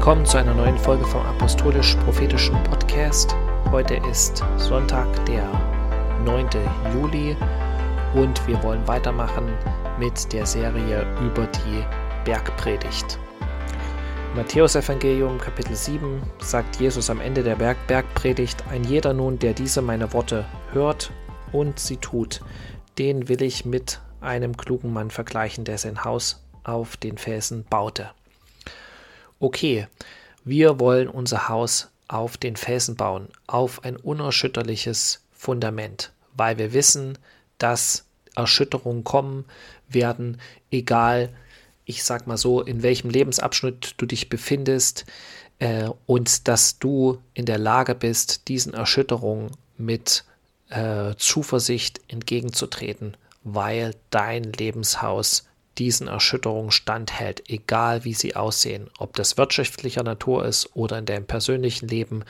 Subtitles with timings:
[0.00, 3.36] Willkommen zu einer neuen Folge vom Apostolisch-Prophetischen Podcast.
[3.70, 5.46] Heute ist Sonntag, der
[6.24, 6.48] 9.
[6.94, 7.36] Juli
[8.14, 9.52] und wir wollen weitermachen
[9.98, 11.84] mit der Serie über die
[12.24, 13.18] Bergpredigt.
[14.34, 19.52] Matthäus Evangelium Kapitel 7 sagt Jesus am Ende der Berg Bergpredigt, ein jeder nun, der
[19.52, 21.12] diese meine Worte hört
[21.52, 22.40] und sie tut,
[22.96, 28.08] den will ich mit einem klugen Mann vergleichen, der sein Haus auf den Felsen baute
[29.40, 29.88] okay,
[30.44, 37.18] wir wollen unser Haus auf den Felsen bauen, auf ein unerschütterliches Fundament, weil wir wissen,
[37.58, 38.04] dass
[38.36, 39.44] Erschütterungen kommen
[39.88, 41.30] werden, egal,
[41.84, 45.04] ich sag mal so, in welchem Lebensabschnitt du dich befindest,
[45.58, 50.24] äh, und dass du in der Lage bist, diesen Erschütterungen mit
[50.70, 55.44] äh, Zuversicht entgegenzutreten, weil dein Lebenshaus
[55.80, 61.26] diesen Erschütterungen standhält, egal wie sie aussehen, ob das wirtschaftlicher Natur ist oder in deinem
[61.26, 62.22] persönlichen Leben.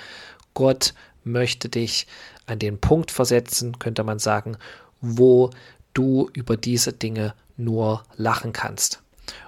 [0.54, 2.06] Gott möchte dich
[2.46, 4.56] an den Punkt versetzen, könnte man sagen,
[5.00, 5.50] wo
[5.94, 9.02] du über diese Dinge nur lachen kannst.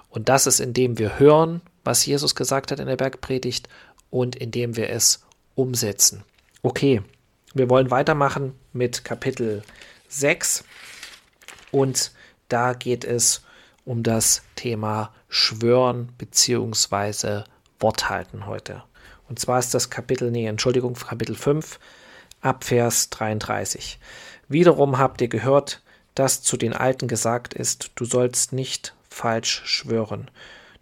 [0.09, 3.69] Und das ist, indem wir hören, was Jesus gesagt hat in der Bergpredigt
[4.09, 6.23] und indem wir es umsetzen.
[6.61, 7.01] Okay,
[7.53, 9.63] wir wollen weitermachen mit Kapitel
[10.09, 10.65] 6
[11.71, 12.11] und
[12.49, 13.43] da geht es
[13.85, 17.43] um das Thema Schwören bzw.
[17.79, 18.83] Worthalten heute.
[19.27, 21.79] Und zwar ist das Kapitel, nee, Entschuldigung, Kapitel 5,
[22.41, 23.99] Abvers 33.
[24.47, 25.81] Wiederum habt ihr gehört,
[26.15, 30.29] dass zu den Alten gesagt ist, du sollst nicht falsch schwören.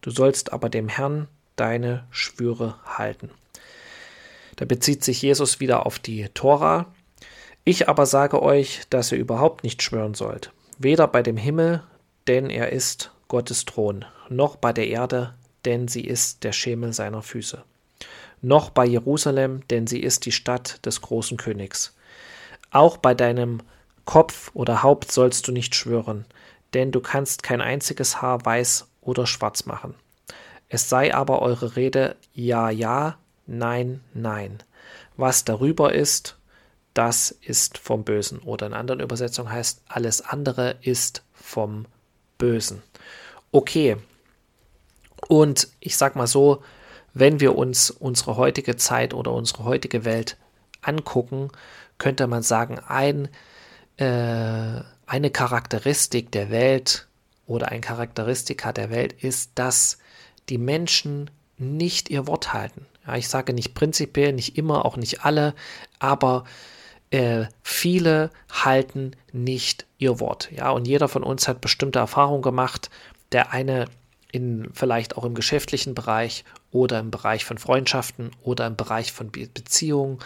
[0.02, 3.30] Du sollst aber dem Herrn deine Schwüre halten.
[4.56, 6.88] Da bezieht sich Jesus wieder auf die Tora.
[7.64, 11.84] Ich aber sage euch, dass ihr überhaupt nicht schwören sollt, weder bei dem Himmel
[12.28, 15.34] denn er ist Gottes Thron, noch bei der Erde,
[15.66, 17.64] denn sie ist der Schemel seiner Füße,
[18.42, 21.96] noch bei Jerusalem, denn sie ist die Stadt des großen Königs.
[22.72, 23.62] Auch bei deinem
[24.06, 26.26] Kopf oder Haupt sollst du nicht schwören,
[26.74, 29.96] denn du kannst kein einziges Haar weiß oder schwarz machen.
[30.70, 34.64] Es sei aber eure Rede ja, ja, nein, nein.
[35.18, 36.38] Was darüber ist,
[36.94, 38.40] das ist vom Bösen.
[38.40, 42.01] Oder in anderen Übersetzungen heißt, alles andere ist vom Bösen.
[42.42, 42.82] Bösen.
[43.52, 43.98] Okay.
[45.28, 46.64] Und ich sag mal so,
[47.14, 50.38] wenn wir uns unsere heutige Zeit oder unsere heutige Welt
[50.82, 51.52] angucken,
[52.00, 53.30] könnte man sagen, ein,
[53.98, 57.08] äh, eine Charakteristik der Welt
[57.46, 60.00] oder ein Charakteristika der Welt ist, dass
[60.50, 61.30] die Menschen
[61.60, 62.88] nicht ihr Wort halten.
[63.06, 65.54] Ja, ich sage nicht prinzipiell, nicht immer, auch nicht alle,
[66.00, 66.81] aber äh,
[67.62, 70.50] viele halten nicht ihr Wort.
[70.52, 72.90] Ja, und jeder von uns hat bestimmte Erfahrungen gemacht.
[73.32, 73.86] Der eine
[74.32, 79.30] in vielleicht auch im geschäftlichen Bereich oder im Bereich von Freundschaften oder im Bereich von
[79.30, 80.20] Be Beziehungen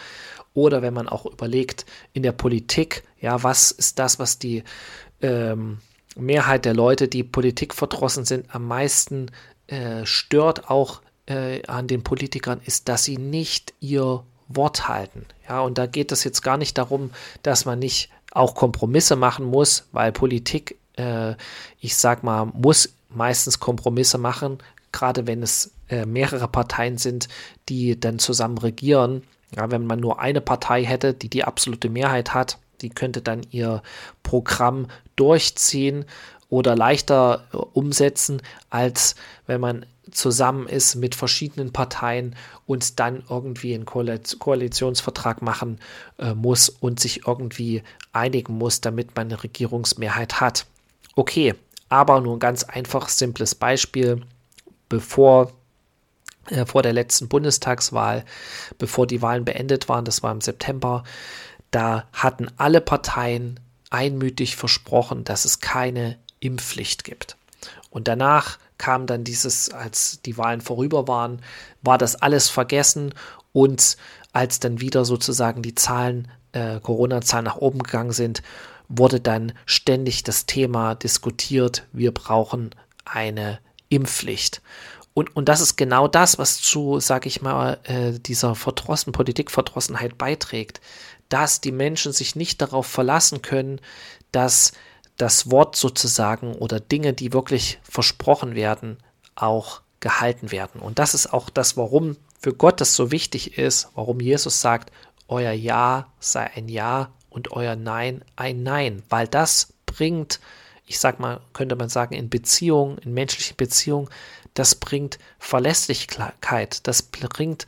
[0.54, 4.62] oder wenn man auch überlegt in der Politik, ja, was ist das, was die
[5.22, 5.78] ähm,
[6.16, 9.30] Mehrheit der Leute, die Politik verdrossen sind, am meisten
[9.66, 15.26] äh, stört auch äh, an den Politikern, ist, dass sie nicht ihr Wort halten.
[15.48, 17.10] Ja, und da geht es jetzt gar nicht darum,
[17.42, 21.34] dass man nicht auch Kompromisse machen muss, weil Politik, äh,
[21.80, 24.58] ich sag mal, muss meistens Kompromisse machen,
[24.92, 27.28] gerade wenn es äh, mehrere Parteien sind,
[27.68, 29.22] die dann zusammen regieren.
[29.56, 33.42] Ja, wenn man nur eine Partei hätte, die die absolute Mehrheit hat, die könnte dann
[33.50, 33.82] ihr
[34.22, 36.04] Programm durchziehen
[36.48, 39.14] oder leichter äh, umsetzen, als
[39.46, 42.36] wenn man zusammen ist mit verschiedenen Parteien
[42.66, 45.80] und dann irgendwie einen Koalitionsvertrag machen
[46.18, 50.66] äh, muss und sich irgendwie einigen muss, damit man eine Regierungsmehrheit hat.
[51.16, 51.54] Okay,
[51.88, 54.22] aber nur ein ganz einfach, simples Beispiel.
[54.88, 55.52] Bevor
[56.50, 58.24] äh, vor der letzten Bundestagswahl,
[58.78, 61.04] bevor die Wahlen beendet waren, das war im September,
[61.70, 63.58] da hatten alle Parteien
[63.90, 67.36] einmütig versprochen, dass es keine Impfpflicht gibt.
[67.90, 71.40] Und danach kam dann dieses, als die Wahlen vorüber waren,
[71.82, 73.14] war das alles vergessen
[73.52, 73.96] und
[74.32, 78.42] als dann wieder sozusagen die Zahlen, äh, Corona-Zahlen nach oben gegangen sind,
[78.88, 82.70] wurde dann ständig das Thema diskutiert, wir brauchen
[83.04, 83.58] eine
[83.88, 84.62] Impfpflicht.
[85.14, 90.18] Und, und das ist genau das, was zu, sag ich mal, äh, dieser Verdrossen, Politikverdrossenheit
[90.18, 90.82] beiträgt,
[91.30, 93.80] dass die Menschen sich nicht darauf verlassen können,
[94.30, 94.72] dass
[95.16, 98.98] das Wort sozusagen oder Dinge, die wirklich versprochen werden,
[99.34, 100.80] auch gehalten werden.
[100.80, 104.92] Und das ist auch das, warum für Gott das so wichtig ist, warum Jesus sagt,
[105.28, 110.40] euer Ja sei ein Ja und euer Nein ein Nein, weil das bringt,
[110.86, 114.08] ich sag mal, könnte man sagen, in Beziehungen, in menschlichen Beziehungen,
[114.54, 117.66] das bringt Verlässlichkeit, das bringt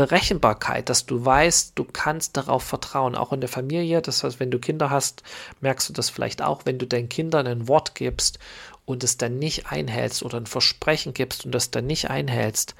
[0.00, 4.00] Berechenbarkeit, dass du weißt, du kannst darauf vertrauen, auch in der Familie.
[4.00, 5.22] Das heißt, wenn du Kinder hast,
[5.60, 8.38] merkst du das vielleicht auch, wenn du deinen Kindern ein Wort gibst
[8.86, 12.74] und es dann nicht einhältst oder ein Versprechen gibst und es dann nicht einhältst,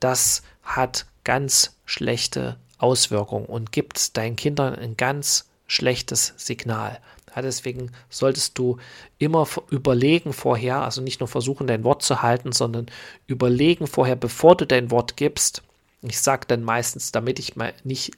[0.00, 7.00] das hat ganz schlechte Auswirkungen und gibt deinen Kindern ein ganz schlechtes Signal.
[7.34, 8.76] Ja, deswegen solltest du
[9.16, 12.84] immer überlegen vorher, also nicht nur versuchen, dein Wort zu halten, sondern
[13.26, 15.62] überlegen vorher, bevor du dein Wort gibst.
[16.02, 18.12] Ich sage dann meistens, damit ich mal nicht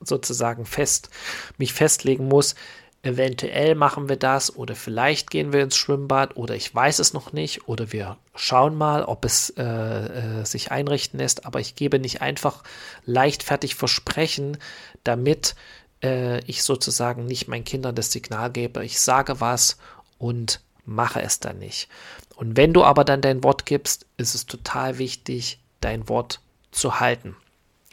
[0.00, 1.10] sozusagen fest
[1.58, 2.54] mich festlegen muss,
[3.04, 7.32] eventuell machen wir das oder vielleicht gehen wir ins Schwimmbad oder ich weiß es noch
[7.32, 11.98] nicht oder wir schauen mal, ob es äh, äh, sich einrichten lässt, aber ich gebe
[11.98, 12.62] nicht einfach
[13.04, 14.56] leichtfertig Versprechen,
[15.04, 15.54] damit
[16.02, 19.76] äh, ich sozusagen nicht meinen Kindern das Signal gebe, ich sage was
[20.18, 21.88] und mache es dann nicht.
[22.36, 26.40] Und wenn du aber dann dein Wort gibst, ist es total wichtig, dein Wort
[26.74, 27.36] zu halten.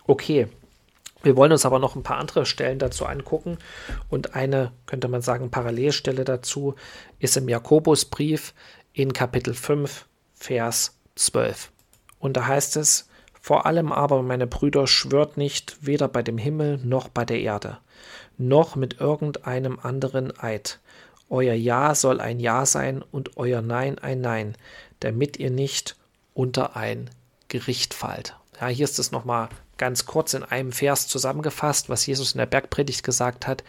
[0.07, 0.48] Okay,
[1.24, 3.57] wir wollen uns aber noch ein paar andere Stellen dazu angucken
[4.10, 6.75] und eine, könnte man sagen, Parallelstelle dazu
[7.19, 8.54] ist im Jakobusbrief
[8.94, 11.72] in Kapitel 5, Vers 12.
[12.19, 13.07] Und da heißt es,
[13.39, 17.78] vor allem aber, meine Brüder, schwört nicht weder bei dem Himmel noch bei der Erde,
[18.38, 20.80] noch mit irgendeinem anderen Eid.
[21.30, 24.56] Euer Ja soll ein Ja sein und euer Nein ein Nein,
[25.00, 25.95] damit ihr nicht
[26.33, 27.10] unter ein
[27.48, 28.36] Gericht fallt.
[28.59, 32.45] Ja, hier ist es nochmal ganz kurz in einem Vers zusammengefasst, was Jesus in der
[32.45, 33.63] Bergpredigt gesagt hat.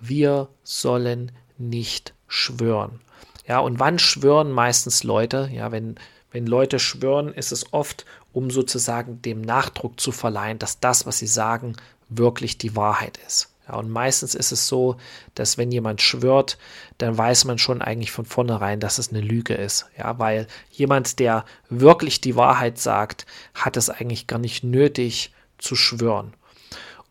[0.00, 3.00] Wir sollen nicht schwören.
[3.46, 5.50] Ja, und wann schwören meistens Leute?
[5.52, 5.96] Ja, wenn,
[6.30, 11.18] wenn Leute schwören, ist es oft, um sozusagen dem Nachdruck zu verleihen, dass das, was
[11.18, 11.76] sie sagen,
[12.08, 13.51] wirklich die Wahrheit ist.
[13.72, 14.96] Ja, und meistens ist es so,
[15.34, 16.58] dass wenn jemand schwört,
[16.98, 19.86] dann weiß man schon eigentlich von vornherein, dass es eine Lüge ist.
[19.96, 23.24] Ja, weil jemand, der wirklich die Wahrheit sagt,
[23.54, 26.34] hat es eigentlich gar nicht nötig zu schwören.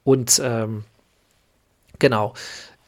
[0.04, 0.84] Und ähm,
[1.98, 2.36] genau.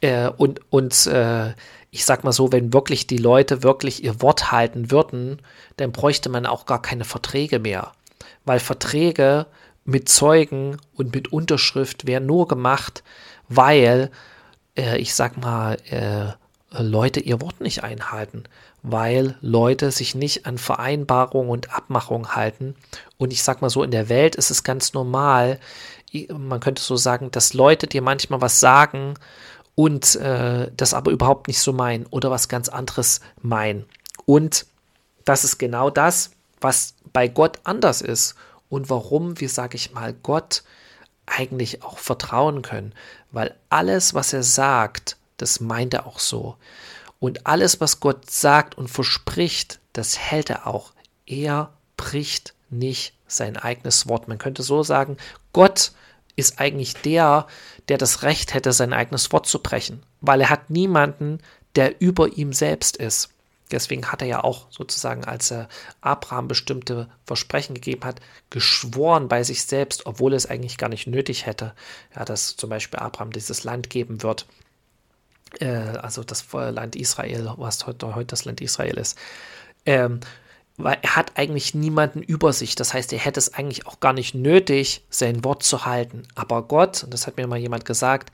[0.02, 1.54] Äh, und und äh,
[1.90, 5.42] ich sag mal so, wenn wirklich die Leute wirklich ihr Wort halten würden,
[5.78, 7.92] dann bräuchte man auch gar keine Verträge mehr.
[8.46, 9.48] Weil Verträge
[9.86, 13.04] mit Zeugen und mit Unterschrift wären nur gemacht,
[13.50, 14.12] weil,
[14.78, 16.34] äh, ich sag mal, äh,
[16.82, 18.44] Leute ihr Wort nicht einhalten,
[18.82, 22.76] weil Leute sich nicht an Vereinbarungen und Abmachungen halten.
[23.18, 25.60] Und ich sag mal so, in der Welt ist es ganz normal,
[26.30, 29.16] man könnte so sagen, dass Leute dir manchmal was sagen
[29.76, 33.86] und äh, das aber überhaupt nicht so meinen oder was ganz anderes meinen.
[34.26, 34.66] Und
[35.26, 36.32] das ist genau das,
[36.62, 38.36] was bei Gott anders ist
[38.70, 40.64] und warum wir, sage ich mal, Gott
[41.26, 42.94] eigentlich auch vertrauen können,
[43.32, 46.58] weil alles, was er sagt, das meint er auch so.
[47.20, 50.94] Und alles, was Gott sagt und verspricht, das hält er auch.
[51.26, 54.28] Er bricht nicht sein eigenes Wort.
[54.28, 55.18] Man könnte so sagen,
[55.54, 55.94] Gott
[56.36, 57.48] ist eigentlich der,
[57.88, 61.40] der das Recht hätte, sein eigenes Wort zu brechen, weil er hat niemanden,
[61.76, 63.30] der über ihm selbst ist.
[63.74, 65.68] Deswegen hat er ja auch sozusagen, als er
[66.02, 71.46] Abraham bestimmte Versprechen gegeben hat, geschworen bei sich selbst, obwohl es eigentlich gar nicht nötig
[71.46, 71.74] hätte,
[72.16, 74.46] ja, dass zum Beispiel Abraham dieses Land geben wird,
[75.60, 79.18] äh, also das Land Israel, was heute, heute das Land Israel ist.
[79.86, 80.20] Ähm,
[80.78, 82.76] weil er hat eigentlich niemanden über sich.
[82.76, 86.24] Das heißt, er hätte es eigentlich auch gar nicht nötig, sein Wort zu halten.
[86.36, 88.32] Aber Gott, und das hat mir mal jemand gesagt,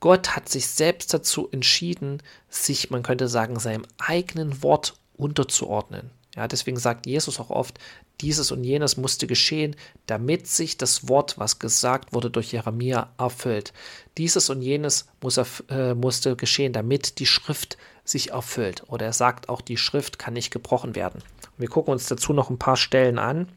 [0.00, 6.10] Gott hat sich selbst dazu entschieden, sich, man könnte sagen, seinem eigenen Wort unterzuordnen.
[6.34, 7.78] Ja, deswegen sagt Jesus auch oft,
[8.20, 9.76] dieses und jenes musste geschehen,
[10.06, 13.72] damit sich das Wort, was gesagt wurde durch Jeremia, erfüllt.
[14.18, 15.38] Dieses und jenes muss,
[15.68, 18.84] äh, musste geschehen, damit die Schrift sich erfüllt.
[18.88, 21.22] Oder er sagt auch, die Schrift kann nicht gebrochen werden.
[21.56, 23.48] Wir gucken uns dazu noch ein paar Stellen an.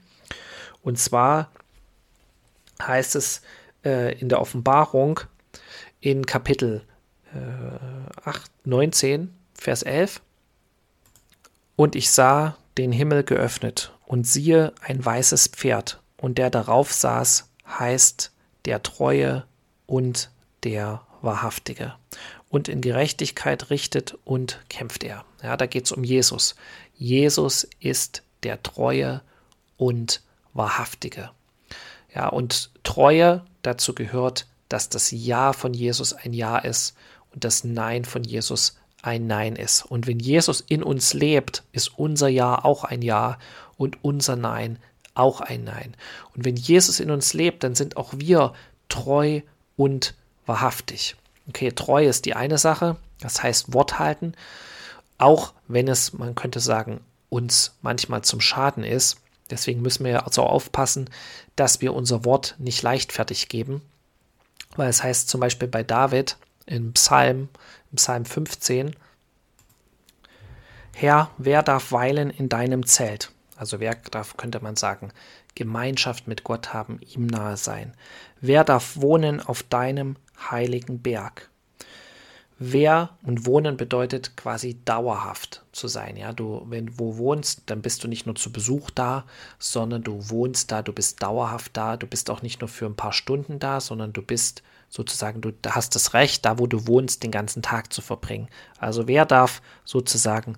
[0.82, 1.52] Und zwar
[2.82, 3.42] heißt es
[3.86, 5.22] äh, in der Offenbarung,
[6.04, 6.84] in Kapitel
[7.34, 10.22] äh, 8, 19, Vers 11.
[11.78, 17.50] Und ich sah den Himmel geöffnet, und siehe ein weißes Pferd, und der darauf saß,
[17.66, 18.32] heißt
[18.66, 19.46] der Treue
[19.88, 20.30] und
[20.64, 21.96] der Wahrhaftige.
[22.50, 25.24] Und in Gerechtigkeit richtet und kämpft er.
[25.42, 26.56] Ja, da geht es um Jesus.
[26.96, 29.22] Jesus ist der Treue
[29.78, 30.22] und
[30.54, 31.32] Wahrhaftige.
[32.14, 36.96] Ja, und Treue, dazu gehört dass das Ja von Jesus ein Ja ist
[37.32, 39.86] und das Nein von Jesus ein Nein ist.
[39.86, 43.38] Und wenn Jesus in uns lebt, ist unser Ja auch ein Ja
[43.78, 44.80] und unser Nein
[45.14, 45.94] auch ein Nein.
[46.36, 48.54] Und wenn Jesus in uns lebt, dann sind auch wir
[48.90, 49.42] treu
[49.78, 50.16] und
[50.48, 51.18] wahrhaftig.
[51.48, 54.34] Okay, treu ist die eine Sache, Das heißt Wort halten,
[55.20, 59.18] auch wenn es, man könnte sagen, uns manchmal zum Schaden ist.
[59.52, 61.12] Deswegen müssen wir also aufpassen,
[61.56, 63.84] dass wir unser Wort nicht leichtfertig geben.
[64.76, 67.50] Weil es heißt zum Beispiel bei David im Psalm,
[67.92, 68.96] im Psalm 15,
[70.96, 73.32] Herr, wer darf weilen in deinem Zelt?
[73.56, 75.12] Also wer darf, könnte man sagen,
[75.56, 77.94] Gemeinschaft mit Gott haben, ihm nahe sein?
[78.42, 80.16] Wer darf wohnen auf deinem
[80.52, 81.50] heiligen Berg?
[82.60, 86.16] Wer und wohnen bedeutet quasi dauerhaft zu sein.
[86.18, 89.26] Ja, du, wenn du wo wohnst, dann bist du nicht nur zu Besuch da,
[89.60, 92.96] sondern du wohnst da, du bist dauerhaft da, du bist auch nicht nur für ein
[92.96, 97.24] paar Stunden da, sondern du bist sozusagen, du hast das Recht, da wo du wohnst,
[97.24, 98.48] den ganzen Tag zu verbringen.
[98.78, 100.58] Also wer darf sozusagen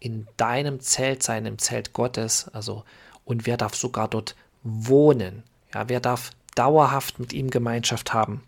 [0.00, 2.84] in deinem Zelt sein, im Zelt Gottes, also
[3.26, 5.42] und wer darf sogar dort wohnen?
[5.74, 8.42] Ja, wer darf dauerhaft mit ihm Gemeinschaft haben?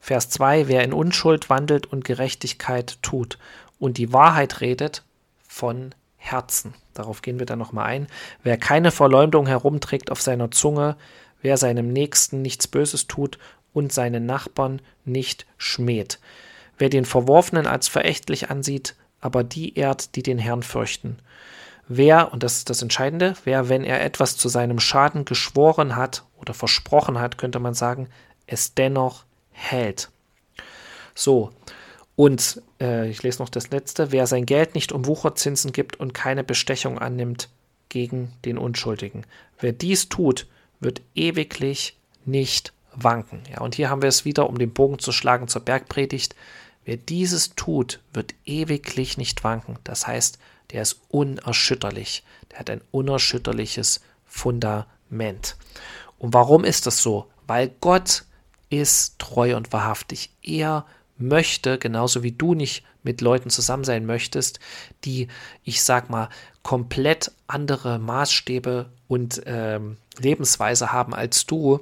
[0.00, 3.38] Vers 2, wer in Unschuld wandelt und Gerechtigkeit tut
[3.78, 5.02] und die Wahrheit redet
[5.46, 6.74] von Herzen.
[6.94, 8.06] Darauf gehen wir dann nochmal ein.
[8.42, 10.96] Wer keine Verleumdung herumträgt auf seiner Zunge,
[11.42, 13.38] wer seinem Nächsten nichts Böses tut
[13.72, 16.18] und seinen Nachbarn nicht schmäht.
[16.76, 21.18] Wer den Verworfenen als verächtlich ansieht, aber die ehrt, die den Herrn fürchten.
[21.88, 26.24] Wer, und das ist das Entscheidende, wer, wenn er etwas zu seinem Schaden geschworen hat
[26.36, 28.08] oder versprochen hat, könnte man sagen,
[28.46, 29.24] es dennoch
[29.58, 30.10] hält.
[31.14, 31.50] So,
[32.16, 36.14] und äh, ich lese noch das letzte, wer sein Geld nicht um Wucherzinsen gibt und
[36.14, 37.48] keine Bestechung annimmt
[37.88, 39.24] gegen den Unschuldigen.
[39.58, 40.46] Wer dies tut,
[40.80, 43.42] wird ewiglich nicht wanken.
[43.50, 46.34] Ja, und hier haben wir es wieder, um den Bogen zu schlagen zur Bergpredigt.
[46.84, 49.78] Wer dieses tut, wird ewiglich nicht wanken.
[49.84, 50.38] Das heißt,
[50.72, 52.24] der ist unerschütterlich.
[52.50, 55.56] Der hat ein unerschütterliches Fundament.
[56.18, 57.26] Und warum ist das so?
[57.46, 58.24] Weil Gott
[58.70, 60.30] ist treu und wahrhaftig.
[60.42, 60.84] Er
[61.16, 64.60] möchte, genauso wie du nicht mit Leuten zusammen sein möchtest,
[65.04, 65.28] die,
[65.64, 66.28] ich sag mal,
[66.62, 71.80] komplett andere Maßstäbe und ähm, Lebensweise haben als du,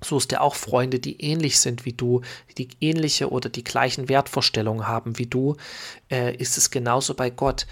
[0.00, 2.22] suchst dir auch Freunde, die ähnlich sind wie du,
[2.58, 5.56] die ähnliche oder die gleichen Wertvorstellungen haben wie du,
[6.10, 7.66] äh, ist es genauso bei Gott.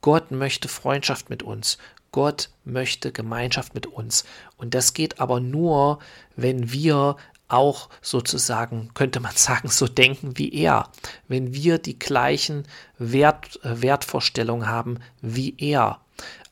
[0.00, 1.78] Gott möchte Freundschaft mit uns.
[2.10, 4.24] Gott möchte Gemeinschaft mit uns.
[4.56, 5.98] Und das geht aber nur,
[6.36, 7.16] wenn wir
[7.48, 10.90] auch sozusagen, könnte man sagen, so denken wie er.
[11.26, 12.64] Wenn wir die gleichen
[12.98, 16.00] Wert, äh, Wertvorstellungen haben wie er.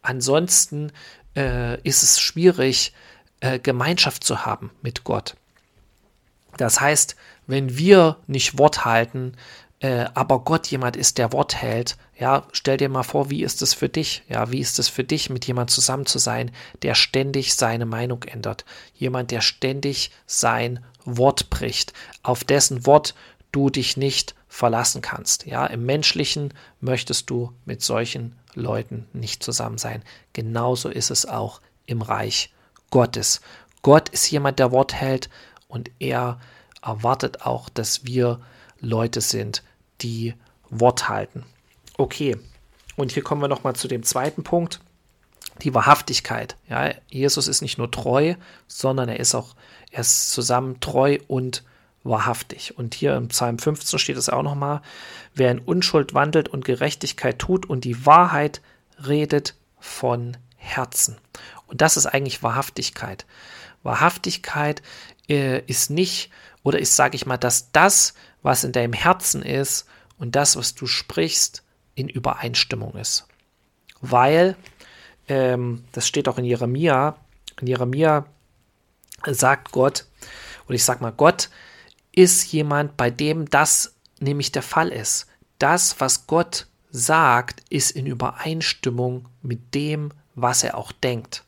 [0.03, 0.93] Ansonsten
[1.37, 2.93] äh, ist es schwierig,
[3.41, 5.37] äh, Gemeinschaft zu haben mit Gott.
[6.57, 9.33] Das heißt, wenn wir nicht Wort halten,
[9.81, 13.61] äh, aber Gott jemand ist, der Wort hält, ja, stell dir mal vor, wie ist
[13.61, 14.23] es für dich?
[14.29, 16.51] Ja, wie ist es für dich, mit jemand zusammen zu sein,
[16.83, 18.65] der ständig seine Meinung ändert?
[18.95, 21.93] Jemand, der ständig sein Wort bricht,
[22.23, 23.15] auf dessen Wort
[23.53, 25.45] du dich nicht verlassen kannst.
[25.45, 30.03] Ja, im Menschlichen möchtest du mit solchen Leuten nicht zusammen sein.
[30.33, 32.53] Genauso ist es auch im Reich
[32.91, 33.43] Gottes.
[33.83, 35.29] Gott ist jemand, der Wort hält
[35.69, 36.41] und er
[36.83, 38.41] erwartet auch, dass wir
[38.81, 39.63] Leute sind,
[40.01, 40.35] die
[40.71, 41.45] Wort halten.
[41.99, 42.37] Okay,
[42.97, 44.81] und hier kommen wir nochmal zu dem zweiten Punkt,
[45.63, 46.57] die Wahrhaftigkeit.
[46.69, 48.35] Ja, Jesus ist nicht nur treu,
[48.67, 49.55] sondern er ist auch,
[49.91, 51.65] er ist zusammen treu und
[52.05, 52.77] wahrhaftig.
[52.79, 54.83] Und hier im Psalm 15 steht es auch nochmal,
[55.35, 58.61] wer in Unschuld wandelt und Gerechtigkeit tut und die Wahrheit
[59.07, 61.17] redet von Herzen.
[61.67, 63.27] Und das ist eigentlich Wahrhaftigkeit.
[63.83, 64.83] Wahrhaftigkeit
[65.29, 66.31] äh, ist nicht,
[66.63, 69.87] oder ist, sage ich mal, dass das, was in deinem Herzen ist
[70.19, 71.63] und das, was du sprichst,
[71.97, 73.27] in Übereinstimmung ist.
[74.01, 74.57] Weil,
[75.27, 77.17] ähm, das steht auch in Jeremia,
[77.61, 78.27] in Jeremia
[79.25, 80.05] sagt Gott,
[80.67, 81.51] oder ich sag mal, Gott
[82.13, 85.27] ist jemand, bei dem das nämlich der Fall ist.
[85.59, 91.45] Das, was Gott sagt, ist in Übereinstimmung mit dem, was er auch denkt,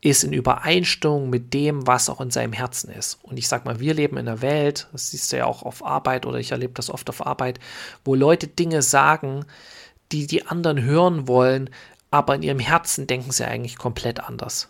[0.00, 3.18] ist in Übereinstimmung mit dem, was auch in seinem Herzen ist.
[3.22, 5.84] Und ich sag mal, wir leben in einer Welt, das siehst du ja auch auf
[5.84, 7.60] Arbeit oder ich erlebe das oft auf Arbeit,
[8.04, 9.44] wo Leute Dinge sagen,
[10.12, 11.70] die die anderen hören wollen,
[12.10, 14.68] aber in ihrem Herzen denken sie eigentlich komplett anders.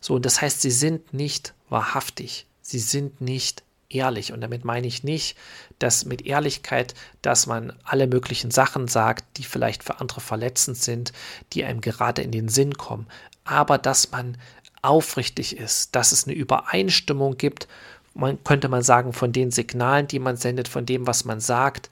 [0.00, 4.32] So, und das heißt, sie sind nicht wahrhaftig, sie sind nicht ehrlich.
[4.32, 5.36] Und damit meine ich nicht,
[5.78, 11.12] dass mit Ehrlichkeit, dass man alle möglichen Sachen sagt, die vielleicht für andere verletzend sind,
[11.52, 13.06] die einem gerade in den Sinn kommen,
[13.44, 14.36] aber dass man
[14.82, 17.68] aufrichtig ist, dass es eine Übereinstimmung gibt,
[18.14, 21.90] man könnte man sagen, von den Signalen, die man sendet, von dem, was man sagt,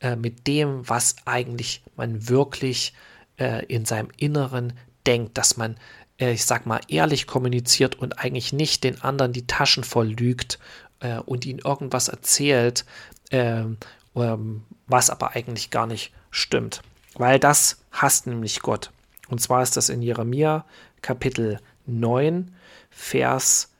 [0.00, 2.94] äh, mit dem, was eigentlich man wirklich
[3.38, 4.72] äh, in seinem Inneren
[5.06, 5.76] denkt, dass man,
[6.20, 10.58] äh, ich sag mal, ehrlich kommuniziert und eigentlich nicht den anderen die Taschen voll lügt
[11.00, 12.84] äh, und ihnen irgendwas erzählt
[13.30, 13.76] ähm,
[14.14, 16.82] ähm, was aber eigentlich gar nicht stimmt.
[17.14, 18.90] Weil das hasst nämlich Gott.
[19.28, 20.64] Und zwar ist das in Jeremia
[21.02, 22.54] Kapitel 9,
[22.90, 23.72] Vers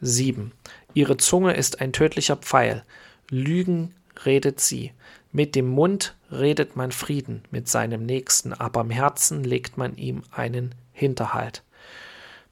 [0.00, 0.52] 7.
[0.94, 2.84] Ihre Zunge ist ein tödlicher Pfeil.
[3.30, 4.92] Lügen redet sie.
[5.34, 10.22] Mit dem Mund redet man Frieden mit seinem Nächsten, aber im Herzen legt man ihm
[10.30, 11.64] einen Hinterhalt.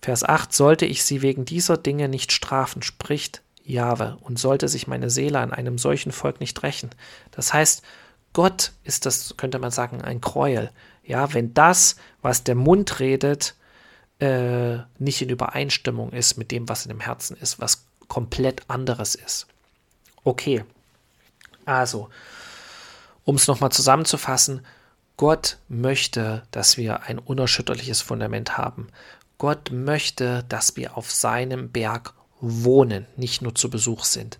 [0.00, 4.88] Vers 8 Sollte ich sie wegen dieser Dinge nicht strafen, spricht Jahwe, und sollte sich
[4.88, 6.90] meine Seele an einem solchen Volk nicht rächen.
[7.30, 7.84] Das heißt,
[8.32, 10.72] Gott ist das, könnte man sagen, ein Gräuel.
[11.04, 13.54] Ja, wenn das, was der Mund redet,
[14.18, 19.14] äh, nicht in Übereinstimmung ist mit dem, was in dem Herzen ist, was komplett anderes
[19.14, 19.46] ist.
[20.24, 20.64] Okay,
[21.64, 22.08] also,
[23.24, 24.62] um es nochmal zusammenzufassen,
[25.16, 28.88] Gott möchte, dass wir ein unerschütterliches Fundament haben.
[29.38, 34.38] Gott möchte, dass wir auf seinem Berg wohnen, nicht nur zu Besuch sind.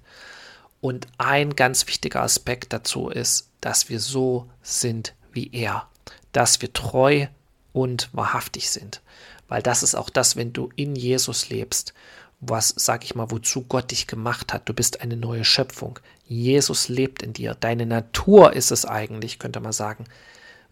[0.81, 5.89] Und ein ganz wichtiger Aspekt dazu ist, dass wir so sind wie er,
[6.33, 7.27] dass wir treu
[7.73, 9.01] und wahrhaftig sind.
[9.49, 11.95] Weil das ist auch das, wenn du in Jesus lebst,
[12.43, 14.69] was, sag ich mal, wozu Gott dich gemacht hat.
[14.69, 16.01] Du bist eine neue Schöpfung.
[16.27, 17.55] Jesus lebt in dir.
[17.55, 20.05] Deine Natur ist es eigentlich, könnte man sagen,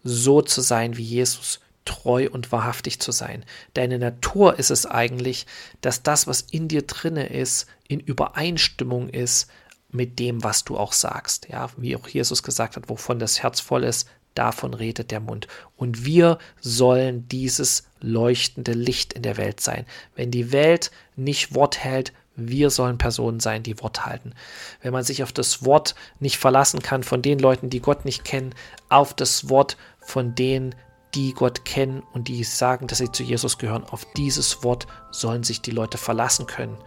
[0.03, 3.45] so zu sein wie Jesus, treu und wahrhaftig zu sein.
[3.73, 5.47] Deine Natur ist es eigentlich,
[5.79, 9.49] dass das, was in dir drinne ist, in Übereinstimmung ist
[9.89, 11.47] mit dem, was du auch sagst.
[11.49, 15.47] Ja, wie auch Jesus gesagt hat, wovon das Herz voll ist, davon redet der Mund.
[15.75, 19.85] Und wir sollen dieses leuchtende Licht in der Welt sein.
[20.15, 24.33] Wenn die Welt nicht Wort hält, wir sollen Personen sein, die Wort halten.
[24.81, 28.23] Wenn man sich auf das Wort nicht verlassen kann von den Leuten, die Gott nicht
[28.23, 28.55] kennen,
[28.89, 30.73] auf das Wort von denen,
[31.13, 35.43] die Gott kennen und die sagen, dass sie zu Jesus gehören, auf dieses Wort sollen
[35.43, 36.77] sich die Leute verlassen können.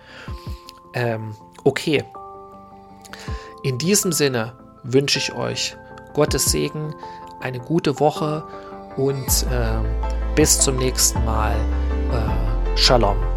[0.94, 2.02] Ähm, okay,
[3.62, 5.76] in diesem Sinne wünsche ich euch
[6.14, 6.94] Gottes Segen,
[7.44, 8.42] eine gute Woche
[8.96, 11.52] und äh, bis zum nächsten Mal.
[11.52, 13.33] Äh, Shalom.